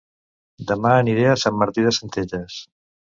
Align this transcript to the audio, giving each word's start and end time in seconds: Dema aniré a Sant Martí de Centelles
Dema 0.71 0.93
aniré 1.01 1.27
a 1.33 1.37
Sant 1.43 1.59
Martí 1.65 1.85
de 1.89 1.93
Centelles 1.99 2.57